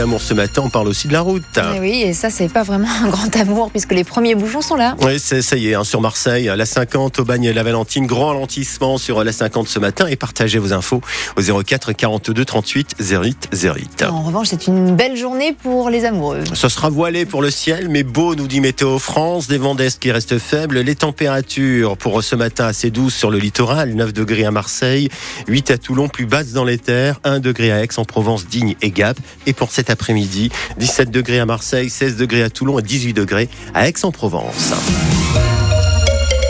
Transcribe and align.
Amour 0.00 0.22
ce 0.22 0.32
matin, 0.32 0.62
on 0.64 0.70
parle 0.70 0.86
aussi 0.86 1.08
de 1.08 1.12
la 1.12 1.22
route. 1.22 1.42
Eh 1.74 1.80
oui, 1.80 2.02
et 2.02 2.12
ça, 2.12 2.30
c'est 2.30 2.46
pas 2.46 2.62
vraiment 2.62 2.86
un 3.02 3.08
grand 3.08 3.34
amour 3.34 3.68
puisque 3.72 3.90
les 3.90 4.04
premiers 4.04 4.36
bouchons 4.36 4.62
sont 4.62 4.76
là. 4.76 4.94
Oui, 5.00 5.18
ça 5.18 5.56
y 5.56 5.70
est, 5.70 5.74
hein, 5.74 5.82
sur 5.82 6.00
Marseille, 6.00 6.48
la 6.56 6.66
50 6.66 7.18
au 7.18 7.24
bagne 7.24 7.50
la 7.50 7.64
Valentine, 7.64 8.06
grand 8.06 8.28
ralentissement 8.28 8.96
sur 8.96 9.24
la 9.24 9.32
50 9.32 9.66
ce 9.66 9.80
matin 9.80 10.06
et 10.06 10.14
partagez 10.14 10.60
vos 10.60 10.72
infos 10.72 11.00
au 11.36 11.62
04 11.64 11.94
42 11.94 12.44
38 12.44 12.94
08 13.00 13.48
08. 13.52 14.04
En 14.08 14.22
revanche, 14.22 14.46
c'est 14.50 14.68
une 14.68 14.94
belle 14.94 15.16
journée 15.16 15.52
pour 15.52 15.90
les 15.90 16.04
amoureux. 16.04 16.44
Ce 16.54 16.68
sera 16.68 16.90
voilé 16.90 17.26
pour 17.26 17.42
le 17.42 17.50
ciel, 17.50 17.88
mais 17.88 18.04
beau, 18.04 18.36
nous 18.36 18.46
dit 18.46 18.60
Météo 18.60 19.00
France. 19.00 19.48
Des 19.48 19.58
vents 19.58 19.74
d'est 19.74 19.98
qui 19.98 20.12
restent 20.12 20.38
faibles. 20.38 20.78
Les 20.78 20.94
températures 20.94 21.96
pour 21.96 22.22
ce 22.22 22.36
matin 22.36 22.66
assez 22.66 22.92
douces 22.92 23.16
sur 23.16 23.32
le 23.32 23.38
littoral, 23.38 23.94
9 23.94 24.12
degrés 24.12 24.44
à 24.44 24.52
Marseille, 24.52 25.08
8 25.48 25.72
à 25.72 25.76
Toulon, 25.76 26.06
plus 26.06 26.26
basses 26.26 26.52
dans 26.52 26.64
les 26.64 26.78
terres, 26.78 27.18
1 27.24 27.40
degré 27.40 27.72
à 27.72 27.82
Aix-en-Provence, 27.82 28.46
Digne 28.46 28.76
et 28.80 28.92
Gap. 28.92 29.18
Et 29.46 29.52
pour 29.52 29.72
cette 29.72 29.87
après-midi. 29.90 30.50
17 30.78 31.10
degrés 31.10 31.40
à 31.40 31.46
Marseille, 31.46 31.90
16 31.90 32.16
degrés 32.16 32.42
à 32.42 32.50
Toulon 32.50 32.78
et 32.78 32.82
18 32.82 33.12
degrés 33.12 33.48
à 33.74 33.88
Aix-en-Provence. 33.88 34.72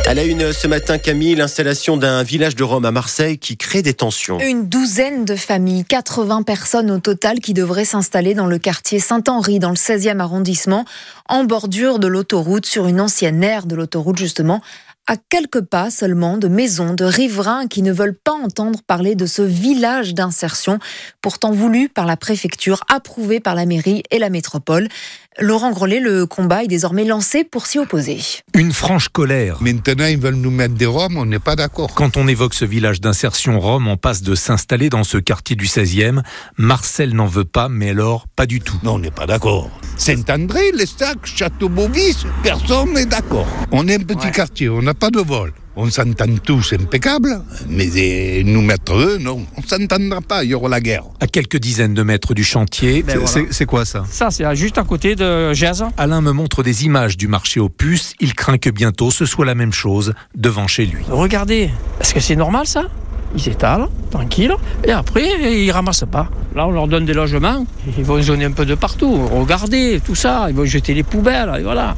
À 0.09 0.15
la 0.15 0.25
une 0.25 0.55
ce 0.55 0.67
matin, 0.67 0.97
Camille, 0.97 1.35
l'installation 1.35 1.99
d'un 1.99 2.23
village 2.23 2.57
de 2.57 2.65
Rome 2.65 2.87
à 2.87 2.91
Marseille 2.91 3.37
qui 3.37 3.59
crée 3.59 3.83
des 3.83 3.93
tensions. 3.93 4.41
Une 4.41 4.67
douzaine 4.67 5.27
de 5.27 5.37
familles, 5.37 5.85
80 5.85 6.45
personnes 6.45 6.91
au 6.91 6.99
total 6.99 7.41
qui 7.41 7.53
devraient 7.53 7.85
s'installer 7.85 8.33
dans 8.33 8.47
le 8.47 8.57
quartier 8.57 9.01
Saint-Henri, 9.01 9.59
dans 9.59 9.69
le 9.69 9.77
16e 9.77 10.19
arrondissement, 10.21 10.87
en 11.29 11.45
bordure 11.45 11.99
de 11.99 12.07
l'autoroute, 12.07 12.65
sur 12.65 12.87
une 12.87 13.03
ancienne 13.03 13.45
aire 13.45 13.67
de 13.67 13.77
l'autoroute 13.77 14.17
justement, 14.17 14.63
à 15.09 15.17
quelques 15.17 15.63
pas 15.63 15.91
seulement 15.91 16.37
de 16.37 16.49
maisons, 16.49 16.93
de 16.93 17.05
riverains 17.05 17.67
qui 17.67 17.81
ne 17.81 17.93
veulent 17.93 18.15
pas 18.15 18.35
entendre 18.35 18.83
parler 18.87 19.15
de 19.15 19.25
ce 19.25 19.41
village 19.41 20.13
d'insertion, 20.13 20.79
pourtant 21.23 21.51
voulu 21.51 21.89
par 21.89 22.05
la 22.05 22.19
préfecture, 22.19 22.85
approuvé 22.93 23.41
par 23.41 23.55
la 23.55 23.65
mairie 23.65 24.03
et 24.11 24.19
la 24.19 24.29
métropole. 24.29 24.89
Laurent 25.41 25.71
Grollet, 25.71 26.01
le 26.01 26.27
combat 26.27 26.65
est 26.65 26.67
désormais 26.67 27.05
lancé 27.05 27.45
pour 27.45 27.67
s'y 27.67 27.79
opposer. 27.79 28.19
Une 28.55 28.73
franche 28.73 29.09
colère. 29.09 29.59
Maintenant, 29.61 30.07
ils 30.07 30.19
veulent 30.19 30.35
nous 30.35 30.51
mettre 30.51 30.75
des 30.75 30.87
Roms, 30.87 31.17
on 31.17 31.27
n'est 31.27 31.39
pas 31.39 31.55
d'accord. 31.55 31.95
Quand 31.95 32.17
on 32.17 32.27
évoque 32.27 32.55
ce 32.55 32.65
village 32.65 33.01
d'insertion 33.01 33.61
Rome, 33.61 33.87
on 33.87 33.97
passe 33.97 34.23
de 34.23 34.35
s'installer 34.35 34.91
dans 34.91 35.05
ce 35.05 35.17
quartier 35.17 35.55
du 35.55 35.67
16e. 35.67 36.23
Marcel 36.57 37.15
n'en 37.15 37.27
veut 37.27 37.45
pas, 37.45 37.69
mais 37.69 37.91
alors 37.91 38.27
pas 38.35 38.47
du 38.47 38.61
tout. 38.61 38.79
Non, 38.83 38.95
on 38.95 38.99
n'est 38.99 39.13
pas 39.13 39.27
d'accord. 39.27 39.71
Saint-André, 39.97 40.73
Lestac, 40.73 41.19
Château-Beauvis, 41.25 42.27
personne 42.43 42.95
n'est 42.95 43.07
d'accord. 43.07 43.47
On 43.71 43.87
est 43.87 43.95
un 43.95 44.05
petit 44.05 44.33
quartier, 44.33 44.69
on 44.69 44.83
n'a 44.83 44.95
pas 44.95 45.11
de 45.11 45.21
vol. 45.21 45.53
On 45.81 45.89
s'entend 45.93 46.27
tous 46.43 46.73
impeccable, 46.73 47.41
mais 47.69 48.43
nous 48.45 48.63
mettre 48.63 48.95
eux, 48.97 49.19
non, 49.21 49.47
on 49.57 49.63
s'entendra 49.63 50.21
pas, 50.21 50.43
il 50.43 50.51
y 50.51 50.55
aura 50.55 50.69
la 50.69 50.81
guerre. 50.81 51.05
À 51.21 51.29
quelques 51.29 51.59
dizaines 51.59 51.95
de 51.95 52.03
mètres 52.03 52.35
du 52.35 52.43
chantier, 52.43 53.05
Ben 53.05 53.21
c'est 53.25 53.43
voilà. 53.43 53.67
quoi 53.67 53.85
ça? 53.85 54.05
Ça, 54.11 54.33
c'est 54.33 54.57
juste 54.57 54.77
à 54.77 54.83
côté 54.83 55.15
de 55.15 55.53
Gèze. 55.53 55.85
Alain 55.97 56.21
me 56.21 56.33
montre 56.33 56.65
des 56.65 56.85
images 56.85 57.17
du 57.17 57.29
marché 57.29 57.61
aux 57.61 57.69
puces. 57.69 58.15
Il 58.19 58.35
craint 58.35 58.59
que 58.59 58.71
bientôt 58.71 59.13
ce 59.13 59.25
soit 59.25 59.47
la 59.47 59.55
même 59.55 59.73
chose 59.73 60.15
devant 60.35 60.67
chez 60.67 60.85
lui. 60.85 61.05
Regardez, 61.09 61.71
est-ce 62.01 62.13
que 62.13 62.19
c'est 62.19 62.35
normal 62.35 62.67
ça? 62.67 62.83
Ils 63.35 63.43
s'étalent, 63.43 63.89
tranquille, 64.11 64.55
et 64.85 64.93
après, 64.93 65.27
ils 65.53 65.71
ramassent 65.71 66.05
pas. 66.11 66.29
Là, 66.55 66.67
on 66.67 66.71
leur 66.71 66.89
donne 66.89 67.05
des 67.05 67.13
logements, 67.13 67.67
ils 67.99 68.05
vont 68.05 68.21
zoner 68.23 68.47
un 68.47 68.53
peu 68.53 68.65
de 68.65 68.75
partout. 68.75 69.27
Regardez, 69.27 70.01
tout 70.05 70.15
ça, 70.15 70.47
ils 70.49 70.57
vont 70.57 70.65
jeter 70.65 70.95
les 70.95 71.03
poubelles, 71.03 71.53
et 71.59 71.63
voilà. 71.63 71.95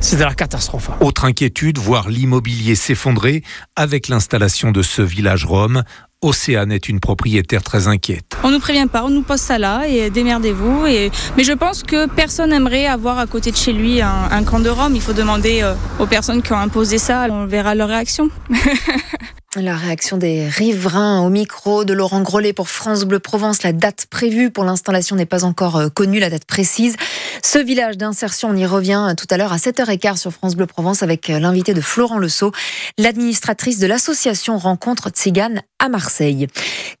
C'est 0.00 0.16
de 0.16 0.24
la 0.24 0.34
catastrophe. 0.34 0.90
Autre 1.00 1.24
inquiétude, 1.24 1.78
voir 1.78 2.08
l'immobilier 2.08 2.74
s'effondrer 2.74 3.42
avec 3.76 4.08
l'installation 4.08 4.72
de 4.72 4.82
ce 4.82 5.02
village 5.02 5.44
Rome. 5.44 5.82
Océane 6.20 6.72
est 6.72 6.88
une 6.88 6.98
propriétaire 6.98 7.62
très 7.62 7.86
inquiète. 7.86 8.36
On 8.42 8.50
nous 8.50 8.58
prévient 8.58 8.88
pas, 8.90 9.04
on 9.04 9.10
nous 9.10 9.22
pose 9.22 9.38
ça 9.38 9.56
là 9.56 9.86
et 9.86 10.10
démerdez-vous. 10.10 10.86
Et... 10.86 11.12
Mais 11.36 11.44
je 11.44 11.52
pense 11.52 11.84
que 11.84 12.08
personne 12.08 12.50
n'aimerait 12.50 12.86
avoir 12.86 13.20
à 13.20 13.26
côté 13.26 13.52
de 13.52 13.56
chez 13.56 13.72
lui 13.72 14.00
un, 14.00 14.28
un 14.30 14.42
camp 14.42 14.58
de 14.58 14.68
Rome. 14.68 14.96
Il 14.96 15.00
faut 15.00 15.12
demander 15.12 15.62
euh, 15.62 15.74
aux 16.00 16.06
personnes 16.06 16.42
qui 16.42 16.52
ont 16.52 16.58
imposé 16.58 16.98
ça. 16.98 17.28
On 17.30 17.46
verra 17.46 17.76
leur 17.76 17.88
réaction. 17.88 18.30
La 19.62 19.76
réaction 19.76 20.18
des 20.18 20.46
riverains 20.46 21.20
au 21.22 21.30
micro 21.30 21.84
de 21.84 21.92
Laurent 21.92 22.20
Grollet 22.20 22.52
pour 22.52 22.68
France 22.68 23.04
Bleu 23.04 23.18
Provence. 23.18 23.64
La 23.64 23.72
date 23.72 24.06
prévue 24.08 24.50
pour 24.50 24.62
l'installation 24.62 25.16
n'est 25.16 25.26
pas 25.26 25.44
encore 25.44 25.76
euh, 25.76 25.88
connue, 25.88 26.20
la 26.20 26.30
date 26.30 26.44
précise. 26.44 26.94
Ce 27.42 27.58
village 27.58 27.96
d'insertion, 27.96 28.50
on 28.50 28.56
y 28.56 28.66
revient 28.66 29.06
euh, 29.10 29.14
tout 29.14 29.26
à 29.30 29.36
l'heure 29.36 29.52
à 29.52 29.56
7h15 29.56 30.16
sur 30.16 30.32
France 30.32 30.54
Bleu 30.54 30.66
Provence 30.66 31.02
avec 31.02 31.28
euh, 31.28 31.40
l'invité 31.40 31.74
de 31.74 31.80
Florent 31.80 32.18
Leceau, 32.18 32.52
l'administratrice 32.98 33.78
de 33.78 33.86
l'association 33.86 34.58
Rencontre 34.58 35.10
Tzigane 35.10 35.62
à 35.80 35.88
Marseille. 35.88 36.46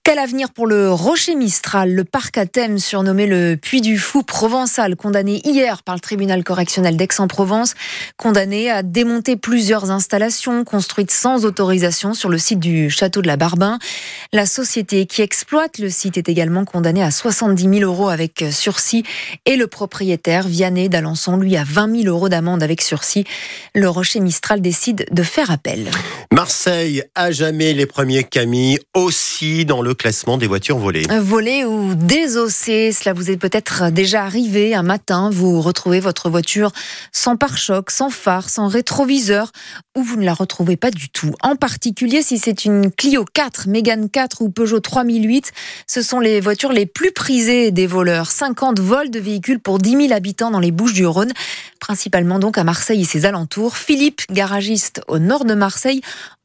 Quel 0.02 0.18
avenir 0.18 0.50
pour 0.50 0.66
le 0.66 0.90
Rocher 0.90 1.34
Mistral, 1.34 1.92
le 1.92 2.04
parc 2.04 2.38
à 2.38 2.46
thème 2.46 2.78
surnommé 2.78 3.26
le 3.26 3.56
Puy 3.56 3.80
du 3.80 3.98
Fou 3.98 4.22
provençal, 4.22 4.96
condamné 4.96 5.40
hier 5.44 5.82
par 5.82 5.94
le 5.94 6.00
tribunal 6.00 6.44
correctionnel 6.44 6.96
d'Aix-en-Provence, 6.96 7.74
condamné 8.16 8.70
à 8.70 8.82
démonter 8.82 9.36
plusieurs 9.36 9.90
installations 9.90 10.64
construites 10.64 11.10
sans 11.10 11.44
autorisation 11.44 12.14
sur 12.14 12.30
le 12.30 12.38
site 12.48 12.60
du 12.60 12.88
château 12.88 13.20
de 13.20 13.26
la 13.26 13.36
Barbin. 13.36 13.78
La 14.32 14.46
société 14.46 15.04
qui 15.04 15.20
exploite 15.20 15.78
le 15.78 15.90
site 15.90 16.16
est 16.16 16.30
également 16.30 16.64
condamnée 16.64 17.02
à 17.02 17.10
70 17.10 17.80
000 17.80 17.80
euros 17.80 18.08
avec 18.08 18.42
sursis 18.50 19.04
et 19.44 19.56
le 19.56 19.66
propriétaire, 19.66 20.48
Vianney 20.48 20.88
d'Alençon, 20.88 21.36
lui, 21.36 21.56
à 21.56 21.64
20 21.64 22.04
000 22.04 22.14
euros 22.14 22.30
d'amende 22.30 22.62
avec 22.62 22.80
sursis. 22.80 23.24
Le 23.74 23.88
Rocher 23.88 24.20
Mistral 24.20 24.62
décide 24.62 25.06
de 25.10 25.22
faire 25.22 25.50
appel. 25.50 25.90
Marseille, 26.32 27.02
à 27.14 27.32
jamais 27.32 27.74
les 27.74 27.84
premiers 27.84 28.24
Camille, 28.24 28.78
aussi 28.94 29.66
dans 29.66 29.82
le 29.82 29.92
classement 29.92 30.38
des 30.38 30.46
voitures 30.46 30.78
volées. 30.78 31.06
Volé 31.20 31.66
ou 31.66 31.94
désossé, 31.94 32.92
cela 32.92 33.12
vous 33.12 33.30
est 33.30 33.36
peut-être 33.36 33.90
déjà 33.90 34.24
arrivé 34.24 34.74
un 34.74 34.82
matin, 34.82 35.28
vous 35.30 35.60
retrouvez 35.60 36.00
votre 36.00 36.30
voiture 36.30 36.72
sans 37.12 37.36
pare-choc, 37.36 37.90
sans 37.90 38.08
phare, 38.08 38.48
sans 38.48 38.68
rétroviseur, 38.68 39.52
ou 39.96 40.02
vous 40.02 40.16
ne 40.16 40.24
la 40.24 40.32
retrouvez 40.32 40.76
pas 40.76 40.90
du 40.90 41.10
tout. 41.10 41.34
En 41.42 41.56
particulier 41.56 42.22
si 42.22 42.37
c'est 42.38 42.64
une 42.64 42.90
Clio 42.90 43.24
4, 43.32 43.68
Mégane 43.68 44.08
4 44.08 44.42
ou 44.42 44.50
Peugeot 44.50 44.80
3008, 44.80 45.52
ce 45.86 46.02
sont 46.02 46.20
les 46.20 46.40
voitures 46.40 46.72
les 46.72 46.86
plus 46.86 47.12
prisées 47.12 47.70
des 47.70 47.86
voleurs. 47.86 48.30
50 48.30 48.80
vols 48.80 49.10
de 49.10 49.18
véhicules 49.18 49.60
pour 49.60 49.78
10 49.78 50.08
000 50.08 50.12
habitants 50.12 50.50
dans 50.50 50.60
les 50.60 50.70
Bouches-du-Rhône, 50.70 51.32
principalement 51.80 52.38
donc 52.38 52.58
à 52.58 52.64
Marseille 52.64 53.02
et 53.02 53.04
ses 53.04 53.26
alentours. 53.26 53.76
Philippe, 53.76 54.22
garagiste 54.30 55.02
au 55.08 55.18
nord 55.18 55.44
de 55.44 55.54
Marseille, 55.54 56.00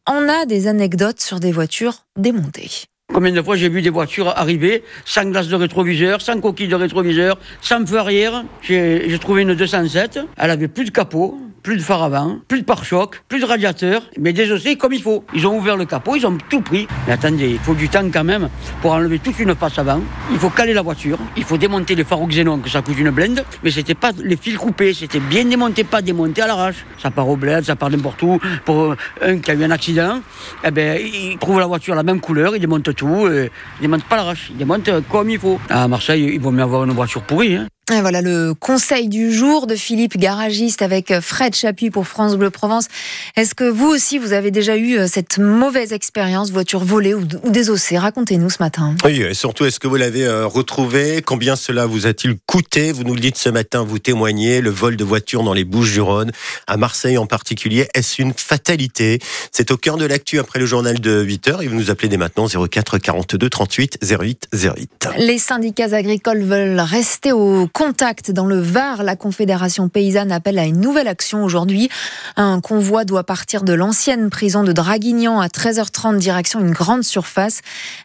en 0.05 0.27
a 0.27 0.45
des 0.45 0.67
anecdotes 0.67 1.21
sur 1.21 1.39
des 1.39 1.51
voitures 1.51 2.05
démontées. 2.17 2.71
Combien 3.13 3.31
de 3.31 3.41
fois 3.41 3.55
j'ai 3.55 3.69
vu 3.69 3.81
des 3.81 3.91
voitures 3.91 4.29
arriver 4.29 4.83
sans 5.05 5.25
glace 5.25 5.47
de 5.47 5.55
rétroviseur, 5.55 6.21
sans 6.21 6.39
coquille 6.41 6.67
de 6.67 6.75
rétroviseur, 6.75 7.37
sans 7.61 7.85
feu 7.85 7.97
arrière? 7.97 8.43
J'ai 8.61 9.17
trouvé 9.19 9.43
une 9.43 9.53
207. 9.53 10.19
Elle 10.37 10.49
avait 10.49 10.67
plus 10.67 10.85
de 10.85 10.89
capot, 10.89 11.37
plus 11.63 11.77
de 11.77 11.81
phare 11.81 12.03
avant, 12.03 12.39
plus 12.47 12.59
de 12.59 12.65
pare-choc, 12.65 13.23
plus 13.29 13.39
de 13.39 13.45
radiateur, 13.45 14.03
mais 14.19 14.33
désossé 14.33 14.75
comme 14.75 14.91
il 14.93 15.01
faut. 15.01 15.23
Ils 15.33 15.47
ont 15.47 15.57
ouvert 15.57 15.77
le 15.77 15.85
capot, 15.85 16.15
ils 16.15 16.27
ont 16.27 16.37
tout 16.49 16.61
pris. 16.61 16.87
Mais 17.07 17.13
attendez, 17.13 17.51
il 17.51 17.59
faut 17.59 17.73
du 17.73 17.87
temps 17.87 18.05
quand 18.13 18.25
même 18.25 18.49
pour 18.81 18.91
enlever 18.91 19.19
toute 19.19 19.39
une 19.39 19.55
face 19.55 19.79
avant. 19.79 20.01
Il 20.31 20.37
faut 20.37 20.49
caler 20.49 20.73
la 20.73 20.81
voiture, 20.81 21.17
il 21.37 21.43
faut 21.43 21.57
démonter 21.57 21.95
les 21.95 22.03
phares 22.03 22.21
au 22.21 22.27
xénon, 22.27 22.59
que 22.59 22.69
ça 22.69 22.81
coûte 22.81 22.99
une 22.99 23.11
blinde. 23.11 23.45
Mais 23.63 23.71
c'était 23.71 23.95
pas 23.95 24.11
les 24.23 24.35
fils 24.35 24.57
coupés, 24.57 24.93
c'était 24.93 25.21
bien 25.21 25.45
démonté, 25.45 25.85
pas 25.85 26.01
démonté 26.01 26.41
à 26.41 26.47
l'arrache. 26.47 26.85
Ça 27.01 27.09
part 27.09 27.29
au 27.29 27.37
bled, 27.37 27.63
ça 27.63 27.75
part 27.77 27.89
n'importe 27.89 28.21
où. 28.23 28.39
Pour 28.65 28.95
un 29.21 29.37
qui 29.37 29.51
a 29.51 29.53
eu 29.53 29.63
un 29.63 29.71
accident, 29.71 30.19
eh 30.65 30.71
ben, 30.71 30.99
il 31.01 31.37
trouve 31.37 31.59
la 31.59 31.65
voiture 31.65 31.95
la 31.95 32.03
même 32.03 32.19
couleur, 32.19 32.55
il 32.55 32.59
démonte 32.59 32.93
tout, 32.93 33.27
et 33.29 33.49
il 33.79 33.81
démonte 33.81 34.03
pas 34.03 34.17
l'arrache, 34.17 34.47
il 34.51 34.57
démonte 34.57 34.89
comme 35.09 35.29
il 35.29 35.39
faut. 35.39 35.59
À 35.69 35.87
Marseille, 35.87 36.31
il 36.33 36.41
vaut 36.41 36.51
mieux 36.51 36.63
avoir 36.63 36.83
une 36.83 36.91
voiture 36.91 37.21
pourrie. 37.21 37.55
Hein. 37.55 37.67
Et 37.91 37.99
voilà 37.99 38.21
le 38.21 38.53
conseil 38.53 39.09
du 39.09 39.33
jour 39.33 39.67
de 39.67 39.75
Philippe, 39.75 40.15
garagiste 40.15 40.81
avec 40.81 41.19
Fred 41.19 41.53
Chapuis 41.53 41.89
pour 41.89 42.07
France 42.07 42.37
Bleu 42.37 42.49
Provence. 42.49 42.87
Est-ce 43.35 43.55
que 43.55 43.65
vous 43.65 43.87
aussi, 43.87 44.17
vous 44.17 44.31
avez 44.31 44.51
déjà 44.51 44.77
eu 44.77 44.97
euh, 44.97 45.07
cette 45.07 45.37
mauvaise 45.37 45.91
expérience, 45.91 46.49
voiture 46.49 46.85
volée 46.85 47.13
ou, 47.13 47.27
ou 47.43 47.49
désossée 47.49 47.97
Racontez-nous 47.97 48.49
ce 48.49 48.63
matin. 48.63 48.95
Oui, 49.03 49.21
et 49.21 49.33
surtout, 49.33 49.65
est-ce 49.65 49.81
que 49.81 49.89
vous 49.89 49.97
l'avez 49.97 50.23
euh, 50.23 50.47
retrouvé? 50.47 51.21
Combien 51.21 51.57
cela 51.57 51.85
vous 51.85 52.07
a-t-il 52.07 52.37
coûté? 52.45 52.93
Vous 52.93 53.03
nous 53.03 53.15
le 53.15 53.19
dites 53.19 53.37
ce 53.37 53.49
matin, 53.49 53.83
vous 53.83 53.99
témoignez, 53.99 54.61
le 54.61 54.69
vol 54.69 54.95
de 54.95 55.03
voitures 55.03 55.43
dans 55.43 55.53
les 55.53 55.65
Bouches-du-Rhône, 55.65 56.31
à 56.67 56.77
Marseille 56.77 57.17
en 57.17 57.25
particulier, 57.25 57.89
est-ce 57.93 58.21
une 58.21 58.33
fatalité? 58.33 59.19
C'est 59.51 59.71
au 59.71 59.77
cœur 59.77 59.97
de 59.97 60.05
l'actu 60.05 60.39
après 60.39 60.59
le 60.59 60.65
journal 60.65 61.01
de 61.01 61.21
8h 61.21 61.61
et 61.61 61.67
vous 61.67 61.75
nous 61.75 61.91
appelez 61.91 62.07
dès 62.07 62.15
maintenant 62.15 62.47
04 62.47 62.97
42 62.97 63.49
38 63.49 63.97
08 64.01 64.47
08. 64.53 65.09
Les 65.17 65.37
syndicats 65.37 65.93
agricoles 65.93 66.43
veulent 66.43 66.79
rester 66.79 67.33
au 67.33 67.67
Contact 67.85 68.31
dans 68.31 68.45
le 68.45 68.61
Var, 68.61 69.03
la 69.03 69.17
Confédération 69.17 69.89
paysanne 69.89 70.31
appelle 70.31 70.57
à 70.57 70.63
une 70.63 70.79
nouvelle 70.79 71.09
action 71.09 71.43
aujourd'hui. 71.43 71.89
Un 72.37 72.61
convoi 72.61 73.03
doit 73.03 73.25
partir 73.25 73.63
de 73.63 73.73
l'ancienne 73.73 74.29
prison 74.29 74.63
de 74.63 74.71
Draguignan 74.71 75.41
à 75.41 75.47
13h30 75.47 76.17
direction 76.17 76.61
une 76.61 76.71
grande 76.71 77.03
surface. 77.03 77.59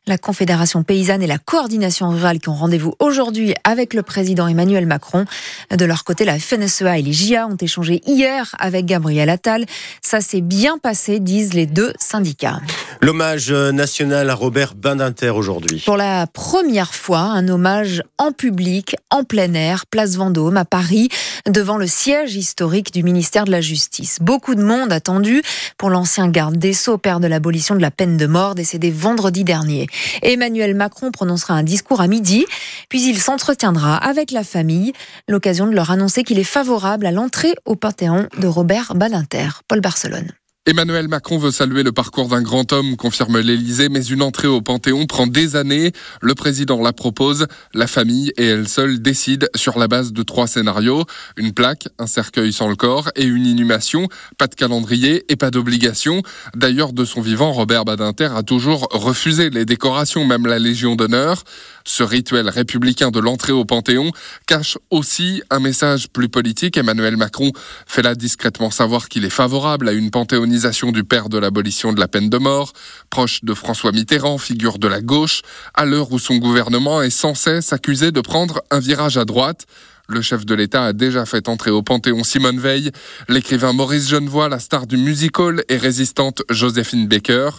La 0.08 0.18
Confédération 0.18 0.82
paysanne 0.82 1.22
et 1.22 1.28
la 1.28 1.38
coordination 1.38 2.08
rurale 2.10 2.40
qui 2.40 2.48
ont 2.48 2.56
rendez-vous 2.56 2.94
aujourd'hui 2.98 3.54
avec 3.62 3.94
le 3.94 4.02
président 4.02 4.48
Emmanuel 4.48 4.84
Macron. 4.84 5.26
De 5.70 5.84
leur 5.84 6.02
côté, 6.02 6.24
la 6.24 6.40
FNSEA 6.40 6.98
et 6.98 7.02
les 7.02 7.12
JA 7.12 7.46
ont 7.46 7.56
échangé 7.56 8.02
hier 8.04 8.56
avec 8.58 8.84
Gabriel 8.84 9.30
Attal. 9.30 9.64
Ça 10.02 10.20
s'est 10.20 10.40
bien 10.40 10.78
passé, 10.78 11.20
disent 11.20 11.54
les 11.54 11.66
deux 11.66 11.92
syndicats. 12.00 12.60
L'hommage 13.00 13.52
national 13.52 14.28
à 14.28 14.34
Robert 14.34 14.74
Badinter 14.74 15.30
aujourd'hui. 15.30 15.84
Pour 15.86 15.96
la 15.96 16.26
première 16.26 16.94
fois, 16.94 17.20
un 17.20 17.46
hommage 17.46 18.02
en 18.18 18.32
public, 18.32 18.96
en 19.10 19.22
plein 19.22 19.54
air, 19.54 19.57
place 19.90 20.16
Vendôme, 20.16 20.56
à 20.56 20.64
Paris, 20.64 21.08
devant 21.46 21.76
le 21.76 21.86
siège 21.86 22.34
historique 22.34 22.92
du 22.92 23.02
ministère 23.02 23.44
de 23.44 23.50
la 23.50 23.60
Justice. 23.60 24.18
Beaucoup 24.20 24.54
de 24.54 24.62
monde 24.62 24.92
attendu 24.92 25.42
pour 25.76 25.90
l'ancien 25.90 26.28
garde 26.28 26.56
des 26.56 26.72
Sceaux, 26.72 26.98
père 26.98 27.20
de 27.20 27.26
l'abolition 27.26 27.74
de 27.74 27.80
la 27.80 27.90
peine 27.90 28.16
de 28.16 28.26
mort, 28.26 28.54
décédé 28.54 28.90
vendredi 28.90 29.44
dernier. 29.44 29.86
Emmanuel 30.22 30.74
Macron 30.74 31.10
prononcera 31.10 31.54
un 31.54 31.62
discours 31.62 32.00
à 32.00 32.06
midi, 32.06 32.46
puis 32.88 33.08
il 33.08 33.18
s'entretiendra 33.18 33.96
avec 33.96 34.30
la 34.30 34.44
famille, 34.44 34.92
l'occasion 35.28 35.66
de 35.66 35.74
leur 35.74 35.90
annoncer 35.90 36.24
qu'il 36.24 36.38
est 36.38 36.44
favorable 36.44 37.06
à 37.06 37.12
l'entrée 37.12 37.54
au 37.64 37.74
Panthéon 37.74 38.28
de 38.38 38.46
Robert 38.46 38.94
Badinter. 38.94 39.62
Paul 39.68 39.80
Barcelone. 39.80 40.32
Emmanuel 40.66 41.08
Macron 41.08 41.38
veut 41.38 41.50
saluer 41.50 41.82
le 41.82 41.92
parcours 41.92 42.28
d'un 42.28 42.42
grand 42.42 42.74
homme, 42.74 42.96
confirme 42.96 43.38
l'Élysée, 43.38 43.88
mais 43.88 44.04
une 44.04 44.20
entrée 44.20 44.48
au 44.48 44.60
Panthéon 44.60 45.06
prend 45.06 45.26
des 45.26 45.56
années. 45.56 45.92
Le 46.20 46.34
président 46.34 46.82
la 46.82 46.92
propose, 46.92 47.46
la 47.72 47.86
famille 47.86 48.32
et 48.36 48.44
elle 48.44 48.68
seule 48.68 49.00
décident 49.00 49.46
sur 49.54 49.78
la 49.78 49.88
base 49.88 50.12
de 50.12 50.22
trois 50.22 50.46
scénarios. 50.46 51.06
Une 51.38 51.54
plaque, 51.54 51.88
un 51.98 52.06
cercueil 52.06 52.52
sans 52.52 52.68
le 52.68 52.76
corps 52.76 53.08
et 53.16 53.24
une 53.24 53.46
inhumation. 53.46 54.08
Pas 54.36 54.46
de 54.46 54.54
calendrier 54.54 55.24
et 55.32 55.36
pas 55.36 55.50
d'obligation. 55.50 56.22
D'ailleurs, 56.54 56.92
de 56.92 57.06
son 57.06 57.22
vivant, 57.22 57.50
Robert 57.52 57.86
Badinter 57.86 58.28
a 58.36 58.42
toujours 58.42 58.88
refusé 58.90 59.48
les 59.48 59.64
décorations, 59.64 60.26
même 60.26 60.46
la 60.46 60.58
Légion 60.58 60.96
d'honneur. 60.96 61.44
Ce 61.86 62.02
rituel 62.02 62.46
républicain 62.46 63.10
de 63.10 63.20
l'entrée 63.20 63.54
au 63.54 63.64
Panthéon 63.64 64.12
cache 64.46 64.76
aussi 64.90 65.42
un 65.48 65.60
message 65.60 66.10
plus 66.10 66.28
politique. 66.28 66.76
Emmanuel 66.76 67.16
Macron 67.16 67.52
fait 67.86 68.02
là 68.02 68.14
discrètement 68.14 68.70
savoir 68.70 69.08
qu'il 69.08 69.24
est 69.24 69.30
favorable 69.30 69.88
à 69.88 69.92
une 69.92 70.10
panthéonisation 70.10 70.57
du 70.92 71.04
père 71.04 71.28
de 71.28 71.38
l'abolition 71.38 71.92
de 71.92 72.00
la 72.00 72.08
peine 72.08 72.28
de 72.28 72.38
mort, 72.38 72.72
proche 73.10 73.44
de 73.44 73.54
François 73.54 73.92
Mitterrand, 73.92 74.38
figure 74.38 74.78
de 74.78 74.88
la 74.88 75.00
gauche, 75.00 75.42
à 75.74 75.84
l'heure 75.84 76.10
où 76.10 76.18
son 76.18 76.36
gouvernement 76.36 77.00
est 77.00 77.10
sans 77.10 77.34
cesse 77.34 77.72
accusé 77.72 78.10
de 78.10 78.20
prendre 78.20 78.62
un 78.70 78.80
virage 78.80 79.16
à 79.18 79.24
droite. 79.24 79.66
Le 80.08 80.20
chef 80.20 80.44
de 80.44 80.54
l'État 80.54 80.86
a 80.86 80.92
déjà 80.92 81.26
fait 81.26 81.48
entrer 81.48 81.70
au 81.70 81.82
Panthéon 81.82 82.24
Simone 82.24 82.58
Veil, 82.58 82.90
l'écrivain 83.28 83.72
Maurice 83.72 84.08
Genevoix, 84.08 84.48
la 84.48 84.58
star 84.58 84.86
du 84.86 84.96
musical 84.96 85.62
et 85.68 85.76
résistante 85.76 86.42
Joséphine 86.50 87.06
Baker 87.06 87.50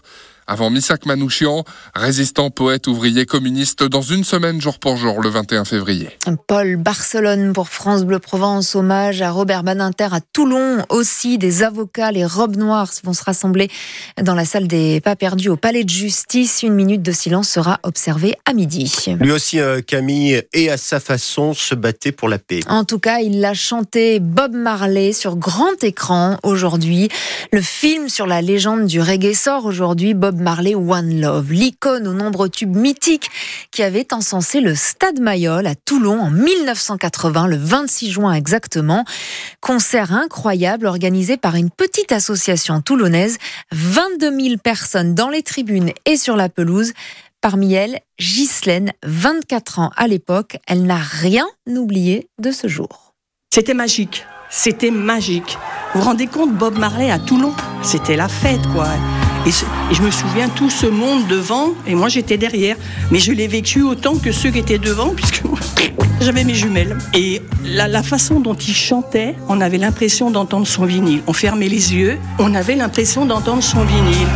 avant 0.49 0.71
Missak 0.71 1.05
Manouchian, 1.05 1.63
résistant, 1.93 2.49
poète, 2.49 2.87
ouvrier, 2.87 3.27
communiste, 3.27 3.83
dans 3.83 4.01
une 4.01 4.23
semaine 4.23 4.59
jour 4.59 4.79
pour 4.79 4.97
jour, 4.97 5.21
le 5.21 5.29
21 5.29 5.63
février. 5.63 6.09
Paul 6.47 6.75
Barcelone 6.75 7.53
pour 7.53 7.69
France 7.69 8.03
Bleu 8.03 8.17
Provence, 8.17 8.75
hommage 8.75 9.21
à 9.21 9.29
Robert 9.29 9.63
Badinter 9.63 10.07
à 10.11 10.21
Toulon. 10.21 10.83
Aussi, 10.89 11.37
des 11.37 11.61
avocats, 11.61 12.11
les 12.11 12.25
robes 12.25 12.55
noires 12.55 12.89
vont 13.03 13.13
se 13.13 13.23
rassembler 13.23 13.69
dans 14.19 14.33
la 14.33 14.43
salle 14.43 14.67
des 14.67 15.01
pas 15.01 15.15
perdus 15.15 15.49
au 15.49 15.55
palais 15.55 15.83
de 15.83 15.89
justice. 15.89 16.63
Une 16.63 16.73
minute 16.73 17.03
de 17.03 17.11
silence 17.11 17.47
sera 17.47 17.79
observée 17.83 18.35
à 18.45 18.53
midi. 18.53 18.91
Lui 19.19 19.31
aussi, 19.31 19.59
euh, 19.59 19.81
Camille, 19.81 20.41
et 20.53 20.71
à 20.71 20.77
sa 20.77 20.99
façon, 20.99 21.53
se 21.53 21.75
battait 21.75 22.11
pour 22.11 22.27
la 22.27 22.39
paix. 22.39 22.61
En 22.67 22.85
tout 22.85 22.99
cas, 22.99 23.19
il 23.19 23.39
l'a 23.39 23.53
chanté 23.53 24.19
Bob 24.19 24.53
Marley 24.53 25.13
sur 25.13 25.35
grand 25.35 25.83
écran 25.83 26.37
aujourd'hui. 26.41 27.09
Le 27.51 27.61
film 27.61 28.09
sur 28.09 28.25
la 28.25 28.41
légende 28.41 28.87
du 28.87 28.99
reggae 28.99 29.35
sort 29.35 29.65
aujourd'hui. 29.65 30.15
Bob 30.15 30.38
Marley 30.39 30.75
One 30.75 31.21
Love, 31.21 31.51
l'icône 31.51 32.07
aux 32.07 32.13
nombreux 32.13 32.49
tubes 32.49 32.75
mythiques 32.75 33.29
qui 33.71 33.83
avait 33.83 34.13
encensé 34.13 34.61
le 34.61 34.75
Stade 34.75 35.19
Mayol 35.19 35.67
à 35.67 35.75
Toulon 35.75 36.19
en 36.19 36.31
1980, 36.31 37.47
le 37.47 37.57
26 37.57 38.11
juin 38.11 38.33
exactement. 38.33 39.05
Concert 39.61 40.13
incroyable 40.13 40.85
organisé 40.85 41.37
par 41.37 41.55
une 41.55 41.69
petite 41.69 42.11
association 42.11 42.81
toulonnaise. 42.81 43.37
22 43.71 44.39
000 44.41 44.57
personnes 44.57 45.15
dans 45.15 45.29
les 45.29 45.43
tribunes 45.43 45.91
et 46.05 46.17
sur 46.17 46.35
la 46.35 46.49
pelouse. 46.49 46.93
Parmi 47.41 47.73
elles, 47.73 47.99
Ghislaine, 48.19 48.91
24 49.03 49.79
ans 49.79 49.91
à 49.95 50.07
l'époque. 50.07 50.57
Elle 50.67 50.83
n'a 50.83 50.99
rien 50.99 51.47
oublié 51.67 52.29
de 52.39 52.51
ce 52.51 52.67
jour. 52.67 53.13
C'était 53.53 53.73
magique. 53.73 54.25
C'était 54.49 54.91
magique. 54.91 55.57
Vous 55.93 56.01
vous 56.01 56.05
rendez 56.05 56.27
compte, 56.27 56.53
Bob 56.53 56.77
Marley 56.77 57.11
à 57.11 57.19
Toulon? 57.19 57.53
C'était 57.81 58.15
la 58.15 58.27
fête, 58.27 58.65
quoi. 58.73 58.87
Et, 59.45 59.51
je 59.91 60.01
me 60.01 60.11
souviens 60.11 60.49
tout 60.49 60.69
ce 60.69 60.85
monde 60.85 61.27
devant, 61.27 61.69
et 61.87 61.95
moi 61.95 62.09
j'étais 62.09 62.37
derrière. 62.37 62.75
Mais 63.11 63.19
je 63.19 63.31
l'ai 63.31 63.47
vécu 63.47 63.81
autant 63.81 64.15
que 64.15 64.31
ceux 64.31 64.49
qui 64.49 64.59
étaient 64.59 64.77
devant, 64.77 65.09
puisque 65.15 65.43
j'avais 66.21 66.43
mes 66.43 66.53
jumelles. 66.53 66.97
Et 67.13 67.41
la, 67.63 68.03
façon 68.03 68.39
dont 68.39 68.55
il 68.55 68.75
chantait, 68.75 69.35
on 69.47 69.61
avait 69.61 69.77
l'impression 69.77 70.31
d'entendre 70.31 70.67
son 70.67 70.85
vinyle. 70.85 71.21
On 71.27 71.33
fermait 71.33 71.69
les 71.69 71.93
yeux, 71.93 72.17
on 72.37 72.53
avait 72.53 72.75
l'impression 72.75 73.25
d'entendre 73.25 73.63
son 73.63 73.83
vinyle. 73.83 74.27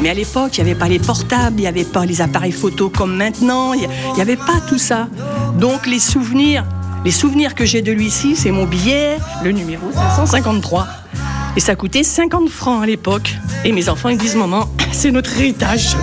Mais 0.00 0.08
à 0.08 0.14
l'époque, 0.14 0.56
il 0.56 0.64
n'y 0.64 0.70
avait 0.70 0.78
pas 0.78 0.88
les 0.88 0.98
portables, 0.98 1.58
il 1.58 1.62
n'y 1.62 1.66
avait 1.66 1.84
pas 1.84 2.06
les 2.06 2.22
appareils 2.22 2.52
photo 2.52 2.88
comme 2.88 3.14
maintenant, 3.16 3.74
il 3.74 3.86
n'y 4.14 4.22
avait 4.22 4.36
pas 4.36 4.60
tout 4.66 4.78
ça. 4.78 5.08
Donc 5.58 5.86
les 5.86 5.98
souvenirs, 5.98 6.64
les 7.04 7.10
souvenirs 7.10 7.54
que 7.54 7.66
j'ai 7.66 7.82
de 7.82 7.92
lui 7.92 8.06
ici, 8.06 8.34
c'est 8.34 8.50
mon 8.50 8.64
billet, 8.64 9.18
le 9.44 9.52
numéro 9.52 9.82
553. 9.92 10.86
Et 11.56 11.60
ça 11.60 11.74
coûtait 11.74 12.04
50 12.04 12.48
francs 12.48 12.82
à 12.82 12.86
l'époque. 12.86 13.34
Et 13.64 13.72
mes 13.72 13.88
enfants, 13.88 14.08
ils 14.08 14.18
disent, 14.18 14.36
maman, 14.36 14.68
c'est 14.92 15.10
notre 15.10 15.36
héritage. 15.38 15.96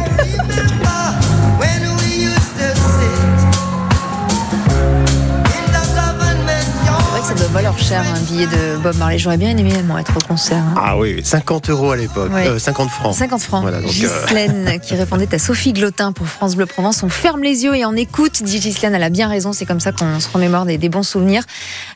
Cher 7.87 8.03
un 8.13 8.19
billet 8.19 8.47
de 8.47 8.81
Bob 8.83 8.97
Marley. 8.97 9.17
J'aurais 9.17 9.37
bien 9.37 9.55
aimé 9.55 9.71
être 9.97 10.17
au 10.17 10.27
concert. 10.27 10.57
Hein. 10.57 10.73
Ah 10.75 10.97
oui, 10.97 11.21
50 11.23 11.69
euros 11.69 11.91
à 11.91 11.95
l'époque, 11.95 12.31
50 12.57 12.85
euh, 12.85 12.89
francs. 12.89 13.15
50 13.15 13.41
francs. 13.41 13.61
Voilà, 13.61 13.77
euh, 13.77 14.77
qui 14.83 14.95
répondait 14.95 15.33
à 15.33 15.39
Sophie 15.39 15.71
Glotin 15.71 16.11
pour 16.11 16.27
France 16.27 16.57
Bleu 16.57 16.65
Provence. 16.65 17.01
On 17.03 17.09
ferme 17.09 17.43
les 17.43 17.63
yeux 17.63 17.75
et 17.75 17.85
on 17.85 17.93
écoute, 17.93 18.43
dit 18.43 18.59
Ghislaine, 18.59 18.93
elle 18.93 19.03
a 19.03 19.09
bien 19.09 19.29
raison, 19.29 19.53
c'est 19.53 19.65
comme 19.65 19.79
ça 19.79 19.93
qu'on 19.93 20.19
se 20.19 20.29
remémore 20.29 20.65
des, 20.65 20.89
bons 20.89 21.03
souvenirs. 21.03 21.43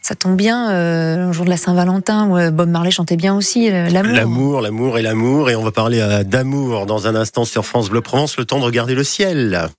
Ça 0.01 0.15
tombe 0.15 0.38
bien, 0.38 0.71
euh, 0.71 1.27
le 1.27 1.33
jour 1.33 1.43
de 1.43 1.49
la 1.49 1.57
Saint-Valentin, 1.57 2.27
où 2.27 2.51
Bob 2.51 2.69
Marley 2.69 2.91
chantait 2.91 3.17
bien 3.17 3.35
aussi 3.35 3.69
l'amour. 3.69 4.13
L'amour, 4.15 4.61
l'amour 4.61 4.97
et 4.97 5.01
l'amour. 5.01 5.49
Et 5.49 5.55
on 5.57 5.63
va 5.63 5.71
parler 5.71 6.23
d'amour 6.25 6.85
dans 6.85 7.07
un 7.07 7.15
instant 7.15 7.43
sur 7.43 7.65
France 7.65 7.89
Bleu 7.89 8.01
Provence, 8.01 8.38
le 8.38 8.45
temps 8.45 8.59
de 8.59 8.65
regarder 8.65 8.95
le 8.95 9.03
ciel. 9.03 9.69